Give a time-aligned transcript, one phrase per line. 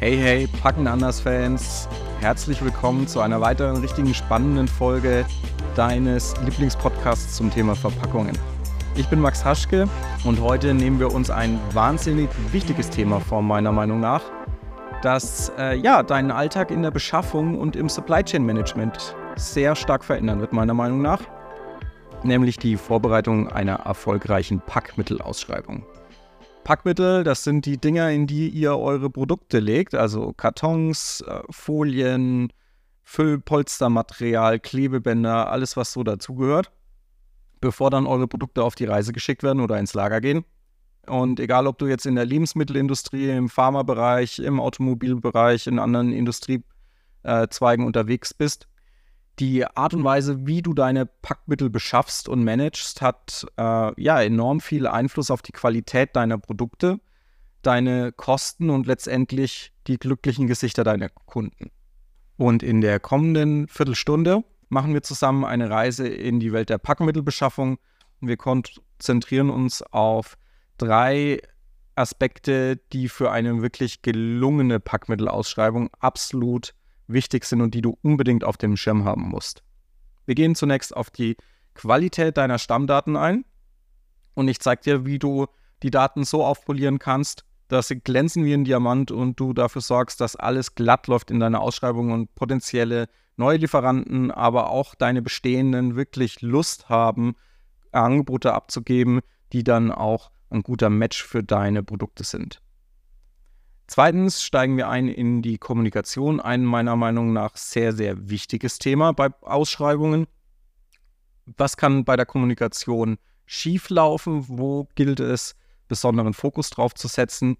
[0.00, 1.86] Hey, hey, Packen anders Fans.
[2.20, 5.26] Herzlich willkommen zu einer weiteren richtigen spannenden Folge
[5.76, 8.34] deines Lieblingspodcasts zum Thema Verpackungen.
[8.96, 9.86] Ich bin Max Haschke
[10.24, 14.22] und heute nehmen wir uns ein wahnsinnig wichtiges Thema vor, meiner Meinung nach,
[15.02, 20.02] das äh, ja deinen Alltag in der Beschaffung und im Supply Chain Management sehr stark
[20.02, 21.20] verändern wird, meiner Meinung nach,
[22.22, 25.84] nämlich die Vorbereitung einer erfolgreichen Packmittelausschreibung.
[26.64, 32.52] Packmittel, das sind die Dinger, in die ihr eure Produkte legt, also Kartons, äh, Folien,
[33.02, 36.70] Füllpolstermaterial, Klebebänder, alles, was so dazugehört
[37.60, 40.44] bevor dann eure Produkte auf die Reise geschickt werden oder ins Lager gehen.
[41.06, 47.84] Und egal, ob du jetzt in der Lebensmittelindustrie, im Pharmabereich, im Automobilbereich, in anderen Industriezweigen
[47.84, 48.68] unterwegs bist,
[49.40, 54.60] die Art und Weise, wie du deine Packmittel beschaffst und managst, hat äh, ja enorm
[54.60, 57.00] viel Einfluss auf die Qualität deiner Produkte,
[57.62, 61.70] deine Kosten und letztendlich die glücklichen Gesichter deiner Kunden.
[62.36, 67.78] Und in der kommenden Viertelstunde machen wir zusammen eine Reise in die Welt der Packmittelbeschaffung.
[68.20, 70.36] Wir konzentrieren uns auf
[70.78, 71.40] drei
[71.96, 76.74] Aspekte, die für eine wirklich gelungene Packmittelausschreibung absolut
[77.12, 79.62] wichtig sind und die du unbedingt auf dem Schirm haben musst.
[80.26, 81.36] Wir gehen zunächst auf die
[81.74, 83.44] Qualität deiner Stammdaten ein
[84.34, 85.46] und ich zeige dir, wie du
[85.82, 90.20] die Daten so aufpolieren kannst, dass sie glänzen wie ein Diamant und du dafür sorgst,
[90.20, 95.96] dass alles glatt läuft in deiner Ausschreibung und potenzielle neue Lieferanten, aber auch deine bestehenden
[95.96, 97.34] wirklich Lust haben,
[97.92, 99.20] Angebote abzugeben,
[99.52, 102.60] die dann auch ein guter Match für deine Produkte sind.
[103.90, 109.12] Zweitens steigen wir ein in die Kommunikation, ein meiner Meinung nach sehr, sehr wichtiges Thema
[109.12, 110.28] bei Ausschreibungen.
[111.56, 114.44] Was kann bei der Kommunikation schieflaufen?
[114.46, 115.56] Wo gilt es,
[115.88, 117.56] besonderen Fokus drauf zu setzen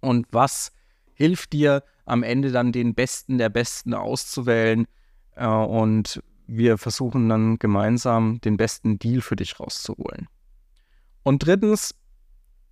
[0.00, 0.72] und was
[1.14, 4.86] hilft dir am Ende dann den Besten der Besten auszuwählen
[5.36, 10.28] äh, und wir versuchen dann gemeinsam den besten Deal für dich rauszuholen.
[11.22, 11.94] Und drittens,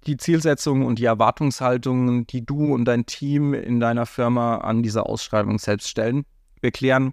[0.06, 5.06] die Zielsetzungen und die Erwartungshaltungen, die du und dein Team in deiner Firma an dieser
[5.06, 6.24] Ausschreibung selbst stellen.
[6.60, 7.12] Wir klären,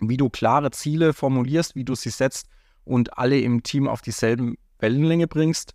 [0.00, 2.48] wie du klare Ziele formulierst, wie du sie setzt
[2.84, 5.74] und alle im Team auf dieselben Wellenlänge bringst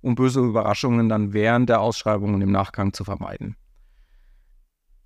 [0.00, 3.56] um böse Überraschungen dann während der Ausschreibung und im Nachgang zu vermeiden.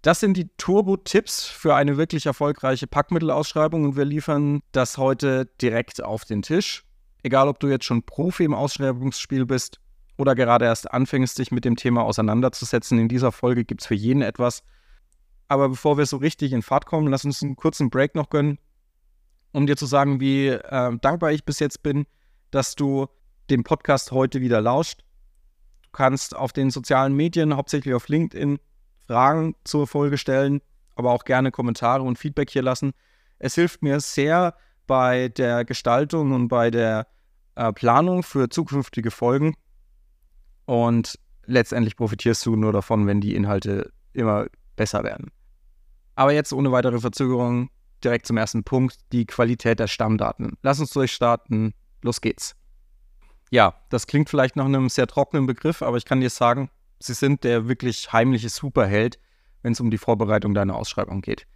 [0.03, 6.03] Das sind die Turbo-Tipps für eine wirklich erfolgreiche Packmittelausschreibung und wir liefern das heute direkt
[6.03, 6.85] auf den Tisch.
[7.23, 9.81] Egal, ob du jetzt schon Profi im Ausschreibungsspiel bist
[10.17, 13.95] oder gerade erst anfängst, dich mit dem Thema auseinanderzusetzen, in dieser Folge gibt es für
[13.95, 14.63] jeden etwas.
[15.49, 18.59] Aber bevor wir so richtig in Fahrt kommen, lass uns einen kurzen Break noch gönnen,
[19.53, 22.07] um dir zu sagen, wie äh, dankbar ich bis jetzt bin,
[22.51, 23.09] dass du
[23.51, 25.05] dem Podcast heute wieder lauscht.
[25.83, 28.59] Du kannst auf den sozialen Medien, hauptsächlich auf LinkedIn,
[29.07, 30.63] Fragen zur Folge stellen,
[30.95, 32.93] aber auch gerne Kommentare und Feedback hier lassen.
[33.39, 34.55] Es hilft mir sehr
[34.87, 37.07] bei der Gestaltung und bei der
[37.57, 39.55] äh, Planung für zukünftige Folgen.
[40.65, 44.47] Und letztendlich profitierst du nur davon, wenn die Inhalte immer
[44.77, 45.31] besser werden.
[46.15, 47.71] Aber jetzt ohne weitere Verzögerung
[48.05, 50.57] direkt zum ersten Punkt, die Qualität der Stammdaten.
[50.63, 51.73] Lass uns durchstarten.
[52.03, 52.57] Los geht's.
[53.51, 57.15] Ja, das klingt vielleicht nach einem sehr trockenen Begriff, aber ich kann dir sagen, sie
[57.15, 59.19] sind der wirklich heimliche Superheld,
[59.63, 61.47] wenn es um die Vorbereitung deiner Ausschreibung geht.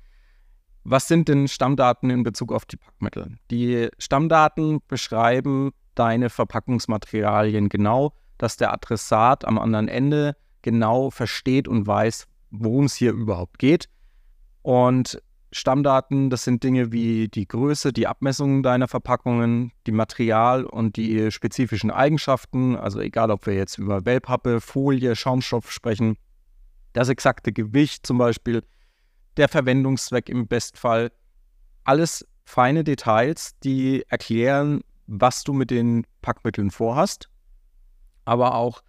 [0.85, 3.39] Was sind denn Stammdaten in Bezug auf die Packmittel?
[3.51, 11.87] Die Stammdaten beschreiben deine Verpackungsmaterialien genau, dass der Adressat am anderen Ende genau versteht und
[11.87, 13.89] weiß, worum es hier überhaupt geht.
[14.63, 20.97] Und Stammdaten, das sind Dinge wie die Größe, die Abmessungen deiner Verpackungen, die Material und
[20.97, 26.17] die spezifischen Eigenschaften, also egal ob wir jetzt über Wellpappe, Folie, Schaumstoff sprechen,
[26.93, 28.63] das exakte Gewicht zum Beispiel,
[29.37, 31.13] der Verwendungszweck im Bestfall,
[31.85, 37.31] alles feine Details, die erklären, was du mit den Packmitteln vorhast,
[38.27, 38.83] aber auch,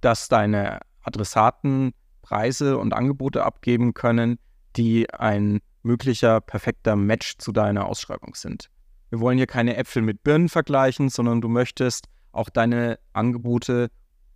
[0.00, 1.92] dass deine Adressaten
[2.22, 4.38] Preise und Angebote abgeben können,
[4.76, 8.70] die ein möglicher perfekter Match zu deiner Ausschreibung sind.
[9.10, 13.90] Wir wollen hier keine Äpfel mit Birnen vergleichen, sondern du möchtest auch deine Angebote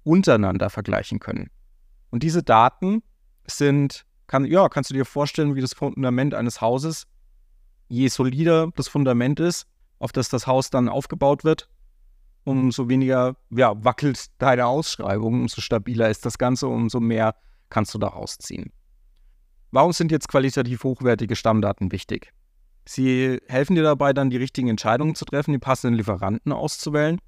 [0.04, 1.50] untereinander vergleichen können.
[2.10, 3.02] Und diese Daten
[3.46, 7.06] sind, kann, ja, kannst du dir vorstellen, wie das Fundament eines Hauses.
[7.88, 9.66] Je solider das Fundament ist,
[9.98, 11.68] auf das das Haus dann aufgebaut wird,
[12.44, 17.34] umso weniger ja, wackelt deine Ausschreibung, umso stabiler ist das Ganze, umso mehr
[17.68, 18.72] kannst du da rausziehen.
[19.70, 22.32] Warum sind jetzt qualitativ hochwertige Stammdaten wichtig?
[22.86, 27.20] Sie helfen dir dabei, dann die richtigen Entscheidungen zu treffen, die passenden Lieferanten auszuwählen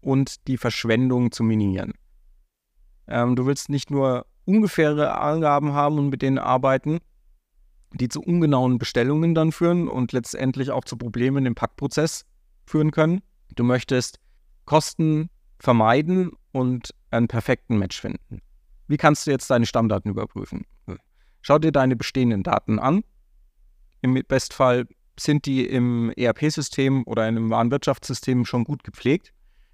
[0.00, 1.92] und die Verschwendung zu minimieren.
[3.06, 7.00] Ähm, du willst nicht nur ungefähre Angaben haben und mit denen arbeiten,
[7.92, 12.24] die zu ungenauen Bestellungen dann führen und letztendlich auch zu Problemen im Packprozess
[12.64, 13.20] führen können.
[13.56, 14.20] Du möchtest
[14.70, 18.40] Kosten vermeiden und einen perfekten Match finden.
[18.86, 20.64] Wie kannst du jetzt deine Stammdaten überprüfen?
[21.42, 23.02] Schau dir deine bestehenden Daten an.
[24.00, 24.86] Im Bestfall
[25.18, 29.32] sind die im ERP-System oder in einem Warenwirtschaftssystem schon gut gepflegt.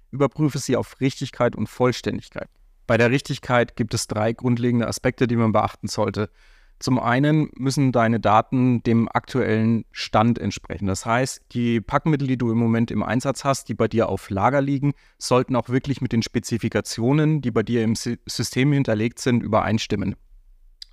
[0.09, 2.49] Überprüfe sie auf Richtigkeit und Vollständigkeit.
[2.87, 6.31] Bei der Richtigkeit gibt es drei grundlegende Aspekte, die man beachten sollte.
[6.79, 10.85] Zum einen müssen deine Daten dem aktuellen Stand entsprechen.
[10.85, 14.29] Das heißt, die Packmittel, die du im Moment im Einsatz hast, die bei dir auf
[14.29, 19.41] Lager liegen, sollten auch wirklich mit den Spezifikationen, die bei dir im System hinterlegt sind,
[19.41, 20.15] übereinstimmen.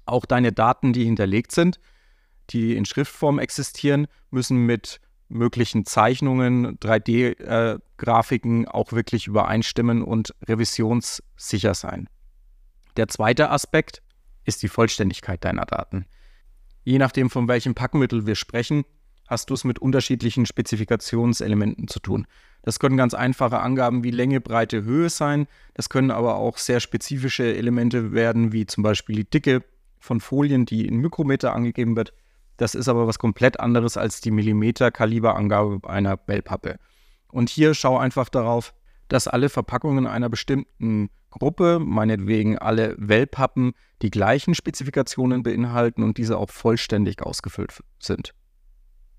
[0.07, 1.79] Auch deine Daten, die hinterlegt sind,
[2.51, 11.75] die in Schriftform existieren, müssen mit möglichen Zeichnungen, 3D-Grafiken äh, auch wirklich übereinstimmen und revisionssicher
[11.75, 12.09] sein.
[12.97, 14.03] Der zweite Aspekt
[14.45, 16.07] ist die Vollständigkeit deiner Daten.
[16.85, 18.85] Je nachdem, von welchem Packmittel wir sprechen,
[19.27, 22.27] hast du es mit unterschiedlichen Spezifikationselementen zu tun.
[22.63, 25.47] Das können ganz einfache Angaben wie Länge, Breite, Höhe sein.
[25.75, 29.65] Das können aber auch sehr spezifische Elemente werden, wie zum Beispiel die Dicke
[29.99, 32.13] von Folien, die in Mikrometer angegeben wird.
[32.57, 36.79] Das ist aber was komplett anderes als die Millimeter-Kaliberangabe einer Wellpappe.
[37.29, 38.75] Und hier schau einfach darauf,
[39.09, 43.73] dass alle Verpackungen einer bestimmten Gruppe, meinetwegen alle Wellpappen,
[44.03, 48.35] die gleichen Spezifikationen beinhalten und diese auch vollständig ausgefüllt sind.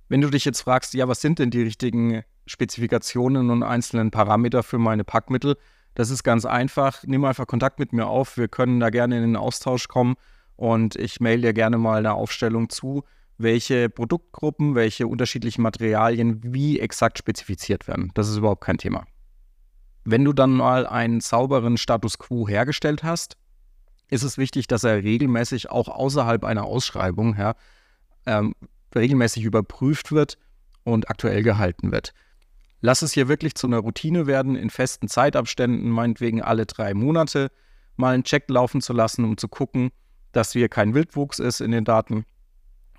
[0.07, 4.63] Wenn du dich jetzt fragst, ja, was sind denn die richtigen Spezifikationen und einzelnen Parameter
[4.63, 5.57] für meine Packmittel?
[5.95, 7.03] Das ist ganz einfach.
[7.05, 8.37] Nimm einfach Kontakt mit mir auf.
[8.37, 10.15] Wir können da gerne in den Austausch kommen
[10.55, 13.03] und ich mail dir gerne mal eine Aufstellung zu,
[13.37, 18.11] welche Produktgruppen, welche unterschiedlichen Materialien wie exakt spezifiziert werden.
[18.13, 19.05] Das ist überhaupt kein Thema.
[20.06, 23.38] Wenn du dann mal einen sauberen Status quo hergestellt hast,
[24.07, 27.56] ist es wichtig, dass er regelmäßig auch außerhalb einer Ausschreibung ja,
[28.28, 28.54] ähm,
[28.94, 30.38] regelmäßig überprüft wird
[30.84, 32.13] und aktuell gehalten wird.
[32.81, 37.50] Lass es hier wirklich zu einer Routine werden, in festen Zeitabständen, meinetwegen alle drei Monate,
[37.96, 39.90] mal einen Check laufen zu lassen, um zu gucken,
[40.31, 42.25] dass hier kein Wildwuchs ist in den Daten,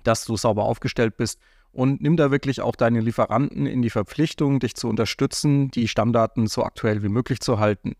[0.03, 1.39] dass du sauber aufgestellt bist
[1.71, 6.47] und nimm da wirklich auch deine Lieferanten in die Verpflichtung, dich zu unterstützen, die Stammdaten
[6.47, 7.95] so aktuell wie möglich zu halten.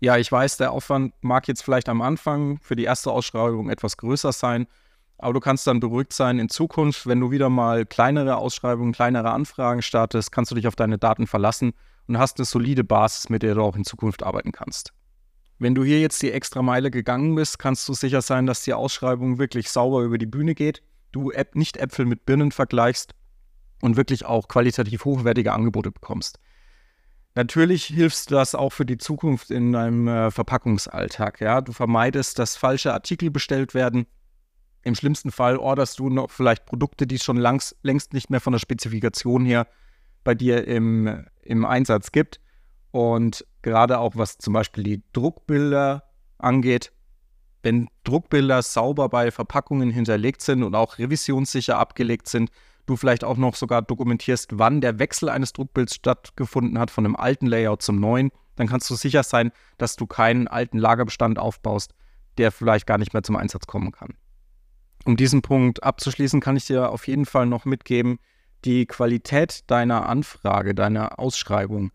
[0.00, 3.98] Ja, ich weiß, der Aufwand mag jetzt vielleicht am Anfang für die erste Ausschreibung etwas
[3.98, 4.66] größer sein,
[5.18, 9.30] aber du kannst dann beruhigt sein in Zukunft, wenn du wieder mal kleinere Ausschreibungen, kleinere
[9.30, 11.72] Anfragen startest, kannst du dich auf deine Daten verlassen
[12.06, 14.94] und hast eine solide Basis, mit der du auch in Zukunft arbeiten kannst.
[15.58, 18.72] Wenn du hier jetzt die extra Meile gegangen bist, kannst du sicher sein, dass die
[18.72, 20.82] Ausschreibung wirklich sauber über die Bühne geht
[21.12, 23.14] du nicht Äpfel mit Birnen vergleichst
[23.82, 26.38] und wirklich auch qualitativ hochwertige Angebote bekommst.
[27.34, 31.40] Natürlich hilfst du das auch für die Zukunft in deinem äh, Verpackungsalltag.
[31.40, 31.60] Ja?
[31.60, 34.06] Du vermeidest, dass falsche Artikel bestellt werden.
[34.82, 38.40] Im schlimmsten Fall orderst du noch vielleicht Produkte, die es schon langs, längst nicht mehr
[38.40, 39.68] von der Spezifikation her
[40.24, 42.40] bei dir im, im Einsatz gibt.
[42.90, 46.02] Und gerade auch was zum Beispiel die Druckbilder
[46.38, 46.92] angeht,
[47.62, 52.50] wenn Druckbilder sauber bei Verpackungen hinterlegt sind und auch revisionssicher abgelegt sind,
[52.86, 57.16] du vielleicht auch noch sogar dokumentierst, wann der Wechsel eines Druckbilds stattgefunden hat von einem
[57.16, 61.94] alten Layout zum neuen, dann kannst du sicher sein, dass du keinen alten Lagerbestand aufbaust,
[62.38, 64.14] der vielleicht gar nicht mehr zum Einsatz kommen kann.
[65.04, 68.18] Um diesen Punkt abzuschließen, kann ich dir auf jeden Fall noch mitgeben,
[68.64, 71.92] die Qualität deiner Anfrage, deiner Ausschreibung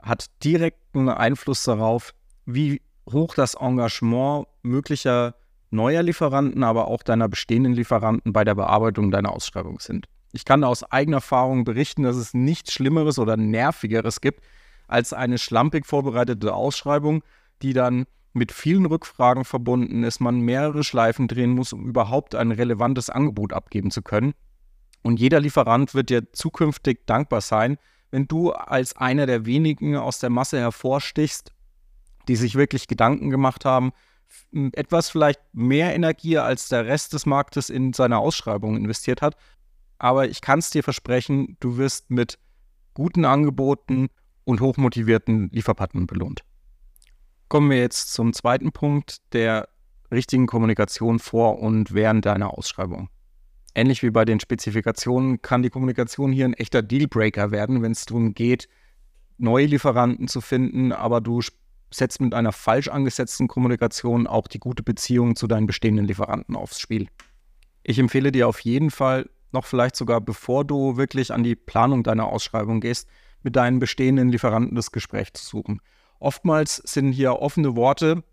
[0.00, 2.14] hat direkten Einfluss darauf,
[2.46, 2.80] wie
[3.12, 5.34] hoch das Engagement möglicher
[5.70, 10.06] neuer Lieferanten, aber auch deiner bestehenden Lieferanten bei der Bearbeitung deiner Ausschreibung sind.
[10.32, 14.44] Ich kann aus eigener Erfahrung berichten, dass es nichts Schlimmeres oder Nervigeres gibt
[14.86, 17.22] als eine schlampig vorbereitete Ausschreibung,
[17.62, 22.52] die dann mit vielen Rückfragen verbunden ist, man mehrere Schleifen drehen muss, um überhaupt ein
[22.52, 24.34] relevantes Angebot abgeben zu können.
[25.02, 27.78] Und jeder Lieferant wird dir zukünftig dankbar sein,
[28.10, 31.52] wenn du als einer der wenigen aus der Masse hervorstichst
[32.28, 33.92] die sich wirklich Gedanken gemacht haben,
[34.72, 39.36] etwas vielleicht mehr Energie als der Rest des Marktes in seine Ausschreibung investiert hat.
[39.98, 42.38] Aber ich kann es dir versprechen, du wirst mit
[42.94, 44.08] guten Angeboten
[44.44, 46.44] und hochmotivierten Lieferpartnern belohnt.
[47.48, 49.68] Kommen wir jetzt zum zweiten Punkt der
[50.12, 53.08] richtigen Kommunikation vor und während deiner Ausschreibung.
[53.74, 58.06] Ähnlich wie bei den Spezifikationen kann die Kommunikation hier ein echter Dealbreaker werden, wenn es
[58.06, 58.68] darum geht,
[59.36, 61.40] neue Lieferanten zu finden, aber du
[61.90, 66.80] setzt mit einer falsch angesetzten Kommunikation auch die gute Beziehung zu deinen bestehenden Lieferanten aufs
[66.80, 67.08] Spiel.
[67.82, 72.02] Ich empfehle dir auf jeden Fall, noch vielleicht sogar bevor du wirklich an die Planung
[72.02, 73.08] deiner Ausschreibung gehst,
[73.42, 75.80] mit deinen bestehenden Lieferanten das Gespräch zu suchen.
[76.18, 78.24] Oftmals sind hier offene Worte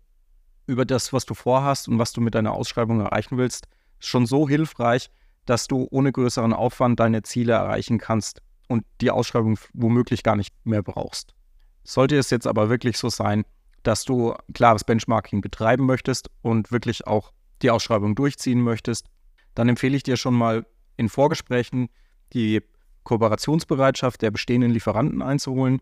[0.66, 3.68] über das, was du vorhast und was du mit deiner Ausschreibung erreichen willst,
[4.00, 5.10] schon so hilfreich,
[5.46, 10.52] dass du ohne größeren Aufwand deine Ziele erreichen kannst und die Ausschreibung womöglich gar nicht
[10.64, 11.35] mehr brauchst.
[11.86, 13.44] Sollte es jetzt aber wirklich so sein,
[13.84, 19.06] dass du klares Benchmarking betreiben möchtest und wirklich auch die Ausschreibung durchziehen möchtest,
[19.54, 20.66] dann empfehle ich dir schon mal
[20.96, 21.88] in Vorgesprächen
[22.32, 22.60] die
[23.04, 25.80] Kooperationsbereitschaft der bestehenden Lieferanten einzuholen.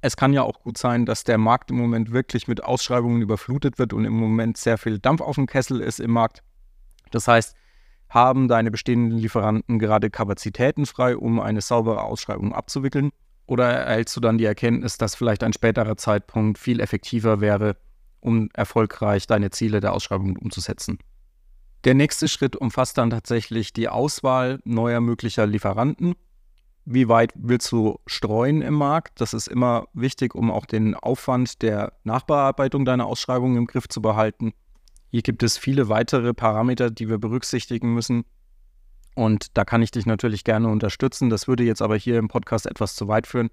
[0.00, 3.80] Es kann ja auch gut sein, dass der Markt im Moment wirklich mit Ausschreibungen überflutet
[3.80, 6.44] wird und im Moment sehr viel Dampf auf dem Kessel ist im Markt.
[7.10, 7.56] Das heißt,
[8.08, 13.10] haben deine bestehenden Lieferanten gerade Kapazitäten frei, um eine saubere Ausschreibung abzuwickeln?
[13.48, 17.76] Oder erhältst du dann die Erkenntnis, dass vielleicht ein späterer Zeitpunkt viel effektiver wäre,
[18.20, 20.98] um erfolgreich deine Ziele der Ausschreibung umzusetzen?
[21.84, 26.14] Der nächste Schritt umfasst dann tatsächlich die Auswahl neuer möglicher Lieferanten.
[26.84, 29.18] Wie weit willst du streuen im Markt?
[29.18, 34.02] Das ist immer wichtig, um auch den Aufwand der Nachbearbeitung deiner Ausschreibung im Griff zu
[34.02, 34.52] behalten.
[35.10, 38.24] Hier gibt es viele weitere Parameter, die wir berücksichtigen müssen.
[39.18, 41.28] Und da kann ich dich natürlich gerne unterstützen.
[41.28, 43.50] Das würde jetzt aber hier im Podcast etwas zu weit führen.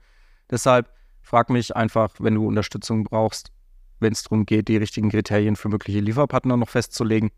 [0.51, 0.91] Deshalb
[1.23, 3.51] frag mich einfach, wenn du Unterstützung brauchst,
[3.99, 7.31] wenn es darum geht, die richtigen Kriterien für mögliche Lieferpartner noch festzulegen.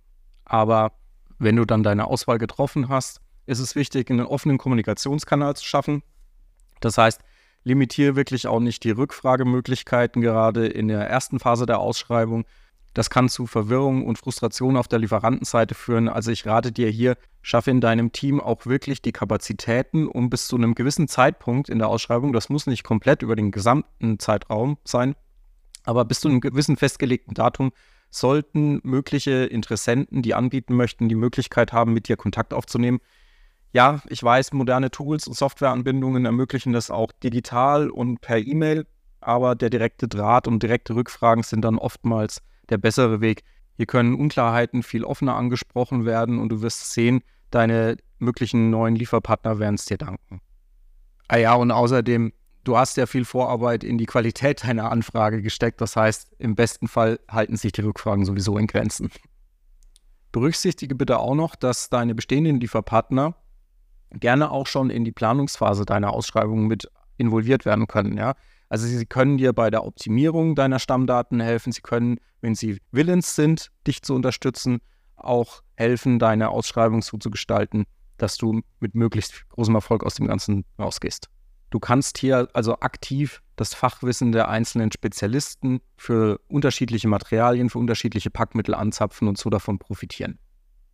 [0.44, 0.92] Aber
[1.40, 6.04] wenn du dann deine Auswahl getroffen hast, ist es wichtig, einen offenen Kommunikationskanal zu schaffen.
[6.82, 7.22] Das heißt,
[7.64, 12.44] limitiere wirklich auch nicht die Rückfragemöglichkeiten gerade in der ersten Phase der Ausschreibung,
[12.98, 16.10] das kann zu Verwirrung und Frustration auf der Lieferantenseite führen.
[16.10, 20.48] Also ich rate dir hier, schaffe in deinem Team auch wirklich die Kapazitäten, um bis
[20.48, 24.80] zu einem gewissen Zeitpunkt in der Ausschreibung, das muss nicht komplett über den gesamten Zeitraum
[24.84, 25.14] sein,
[25.84, 27.72] aber bis zu einem gewissen festgelegten Datum
[28.10, 32.98] sollten mögliche Interessenten, die anbieten möchten, die Möglichkeit haben, mit dir Kontakt aufzunehmen.
[33.74, 38.88] Ja, ich weiß, moderne Tools und Softwareanbindungen ermöglichen das auch digital und per E-Mail,
[39.22, 43.44] aber der direkte Draht und direkte Rückfragen sind dann oftmals der bessere Weg.
[43.76, 47.22] Hier können Unklarheiten viel offener angesprochen werden und du wirst sehen,
[47.52, 50.42] deine möglichen neuen Lieferpartner werden es dir danken.
[51.28, 52.34] Ah ja, und außerdem,
[52.64, 55.82] du hast ja viel Vorarbeit in die Qualität deiner Anfrage gesteckt.
[55.82, 59.12] Das heißt, im besten Fall halten sich die Rückfragen sowieso in Grenzen.
[60.32, 63.36] Berücksichtige bitte auch noch, dass deine bestehenden Lieferpartner
[64.12, 68.18] gerne auch schon in die Planungsphase deiner Ausschreibung mit involviert werden können.
[68.18, 68.36] Ja?
[68.70, 71.72] Also sie können dir bei der Optimierung deiner Stammdaten helfen.
[71.72, 74.80] Sie können, wenn sie willens sind, dich zu unterstützen,
[75.16, 77.86] auch helfen, deine Ausschreibung so zu gestalten,
[78.18, 81.30] dass du mit möglichst großem Erfolg aus dem Ganzen rausgehst.
[81.70, 88.30] Du kannst hier also aktiv das Fachwissen der einzelnen Spezialisten für unterschiedliche Materialien, für unterschiedliche
[88.30, 90.40] Packmittel anzapfen und so davon profitieren.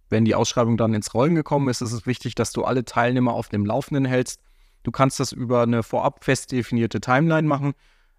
[0.10, 3.34] Wenn die Ausschreibung dann ins Rollen gekommen ist, ist es wichtig, dass du alle Teilnehmer
[3.34, 4.42] auf dem Laufenden hältst
[4.84, 7.74] Du kannst das über eine vorab fest definierte Timeline machen,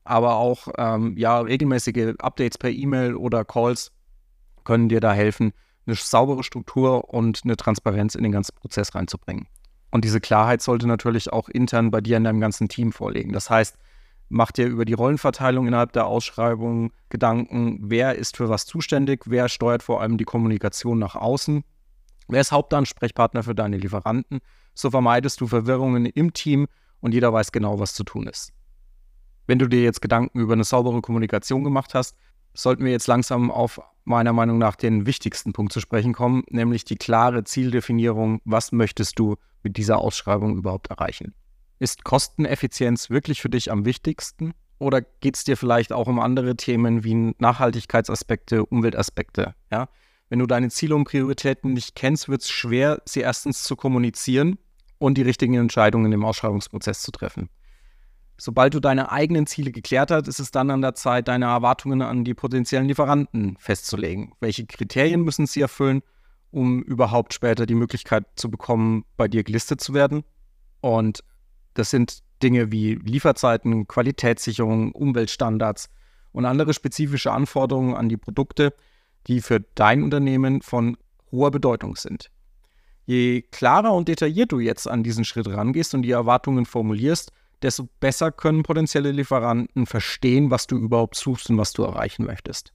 [0.04, 3.92] aber auch ähm, ja, regelmäßige Updates per E-Mail oder Calls
[4.64, 5.52] können dir da helfen,
[5.86, 9.46] eine saubere Struktur und eine Transparenz in den ganzen Prozess reinzubringen.
[9.90, 13.32] Und diese Klarheit sollte natürlich auch intern bei dir in deinem ganzen Team vorliegen.
[13.32, 13.76] Das heißt,
[14.28, 19.48] mach dir über die Rollenverteilung innerhalb der Ausschreibung Gedanken, wer ist für was zuständig, wer
[19.48, 21.62] steuert vor allem die Kommunikation nach außen,
[22.28, 24.40] wer ist Hauptansprechpartner für deine Lieferanten
[24.74, 26.66] so vermeidest du Verwirrungen im Team
[27.00, 28.52] und jeder weiß genau, was zu tun ist.
[29.46, 32.16] Wenn du dir jetzt Gedanken über eine saubere Kommunikation gemacht hast,
[32.54, 36.84] sollten wir jetzt langsam auf meiner Meinung nach den wichtigsten Punkt zu sprechen kommen, nämlich
[36.84, 41.34] die klare Zieldefinierung, was möchtest du mit dieser Ausschreibung überhaupt erreichen.
[41.78, 44.52] Ist Kosteneffizienz wirklich für dich am wichtigsten?
[44.78, 49.54] Oder geht es dir vielleicht auch um andere Themen wie Nachhaltigkeitsaspekte, Umweltaspekte?
[49.70, 49.88] Ja?
[50.28, 54.58] Wenn du deine Ziele und Prioritäten nicht kennst, wird es schwer, sie erstens zu kommunizieren
[54.98, 57.50] und die richtigen Entscheidungen im Ausschreibungsprozess zu treffen.
[58.36, 62.02] Sobald du deine eigenen Ziele geklärt hast, ist es dann an der Zeit, deine Erwartungen
[62.02, 64.32] an die potenziellen Lieferanten festzulegen.
[64.40, 66.02] Welche Kriterien müssen sie erfüllen,
[66.50, 70.24] um überhaupt später die Möglichkeit zu bekommen, bei dir gelistet zu werden?
[70.80, 71.22] Und
[71.74, 75.88] das sind Dinge wie Lieferzeiten, Qualitätssicherung, Umweltstandards
[76.32, 78.74] und andere spezifische Anforderungen an die Produkte,
[79.26, 80.96] die für dein Unternehmen von
[81.30, 82.30] hoher Bedeutung sind.
[83.06, 87.88] Je klarer und detailliert du jetzt an diesen Schritt rangehst und die Erwartungen formulierst, desto
[88.00, 92.72] besser können potenzielle Lieferanten verstehen, was du überhaupt suchst und was du erreichen möchtest.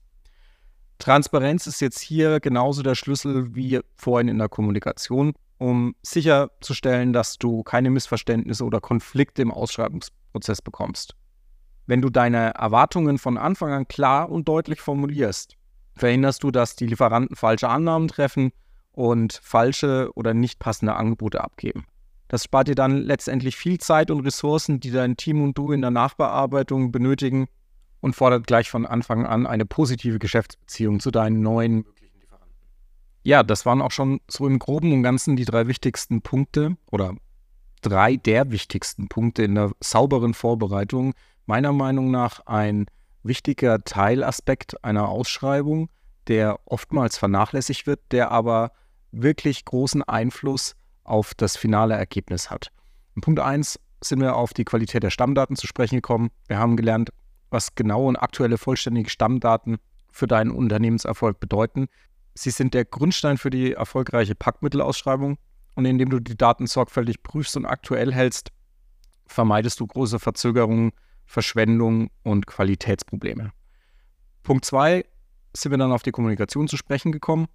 [0.98, 7.38] Transparenz ist jetzt hier genauso der Schlüssel wie vorhin in der Kommunikation, um sicherzustellen, dass
[7.38, 11.14] du keine Missverständnisse oder Konflikte im Ausschreibungsprozess bekommst.
[11.86, 15.56] Wenn du deine Erwartungen von Anfang an klar und deutlich formulierst,
[15.94, 18.52] verhinderst du, dass die Lieferanten falsche Annahmen treffen
[18.92, 21.86] und falsche oder nicht passende Angebote abgeben.
[22.28, 25.80] Das spart dir dann letztendlich viel Zeit und Ressourcen, die dein Team und du in
[25.80, 27.48] der Nachbearbeitung benötigen.
[28.00, 32.56] und fordert gleich von Anfang an eine positive Geschäftsbeziehung zu deinen neuen möglichen Lieferanten.
[33.24, 37.14] Ja, das waren auch schon so im groben und ganzen die drei wichtigsten Punkte oder
[37.82, 41.12] drei der wichtigsten Punkte in der sauberen Vorbereitung.
[41.46, 42.86] Meiner Meinung nach ein
[43.22, 45.90] wichtiger Teilaspekt einer Ausschreibung,
[46.26, 48.72] der oftmals vernachlässigt wird, der aber
[49.12, 52.70] wirklich großen Einfluss auf das finale Ergebnis hat.
[53.16, 56.30] In Punkt 1 sind wir auf die Qualität der Stammdaten zu sprechen gekommen.
[56.48, 57.10] Wir haben gelernt,
[57.50, 59.78] was genaue und aktuelle vollständige Stammdaten
[60.12, 61.88] für deinen Unternehmenserfolg bedeuten.
[62.34, 65.36] Sie sind der Grundstein für die erfolgreiche Packmittelausschreibung
[65.74, 68.50] und indem du die Daten sorgfältig prüfst und aktuell hältst,
[69.26, 70.92] vermeidest du große Verzögerungen,
[71.30, 73.52] Verschwendung und Qualitätsprobleme.
[74.42, 75.04] Punkt 2
[75.56, 77.46] sind wir dann auf die Kommunikation zu sprechen gekommen.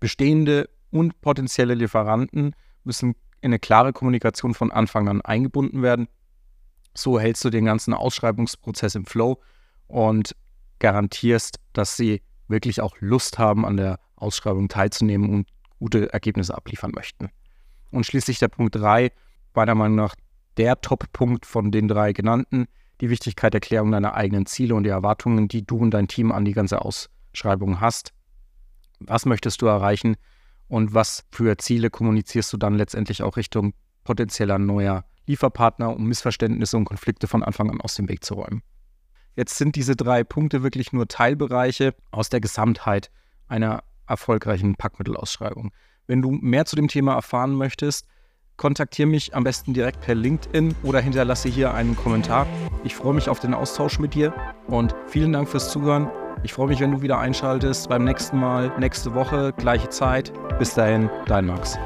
[0.00, 6.08] Bestehende und potenzielle Lieferanten müssen in eine klare Kommunikation von Anfang an eingebunden werden.
[6.92, 9.40] So hältst du den ganzen Ausschreibungsprozess im Flow
[9.86, 10.34] und
[10.80, 15.48] garantierst, dass sie wirklich auch Lust haben, an der Ausschreibung teilzunehmen und
[15.78, 17.30] gute Ergebnisse abliefern möchten.
[17.92, 19.12] Und schließlich der Punkt 3,
[19.54, 20.16] meiner Meinung nach
[20.56, 22.66] der Top-Punkt von den drei genannten,
[23.00, 26.30] die Wichtigkeit der Klärung deiner eigenen Ziele und die Erwartungen, die du und dein Team
[26.32, 28.12] an die ganze Ausschreibung hast.
[29.00, 30.16] Was möchtest du erreichen
[30.68, 36.76] und was für Ziele kommunizierst du dann letztendlich auch Richtung potenzieller neuer Lieferpartner, um Missverständnisse
[36.76, 38.62] und Konflikte von Anfang an aus dem Weg zu räumen.
[39.34, 43.10] Jetzt sind diese drei Punkte wirklich nur Teilbereiche aus der Gesamtheit
[43.48, 45.72] einer erfolgreichen Packmittelausschreibung.
[46.06, 48.06] Wenn du mehr zu dem Thema erfahren möchtest,
[48.56, 52.46] kontaktiere mich am besten direkt per LinkedIn oder hinterlasse hier einen Kommentar.
[52.84, 54.32] Ich freue mich auf den Austausch mit dir
[54.68, 56.10] und vielen Dank fürs Zuhören.
[56.44, 60.32] Ich freue mich, wenn du wieder einschaltest beim nächsten Mal, nächste Woche, gleiche Zeit.
[60.58, 61.78] Bis dahin, dein Max.